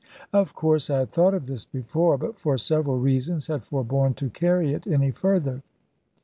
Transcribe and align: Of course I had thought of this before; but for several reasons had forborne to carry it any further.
Of 0.33 0.55
course 0.55 0.89
I 0.89 0.97
had 1.01 1.11
thought 1.11 1.35
of 1.35 1.45
this 1.45 1.63
before; 1.63 2.17
but 2.17 2.39
for 2.39 2.57
several 2.57 2.97
reasons 2.97 3.45
had 3.45 3.63
forborne 3.63 4.15
to 4.15 4.31
carry 4.31 4.73
it 4.73 4.87
any 4.87 5.11
further. 5.11 5.61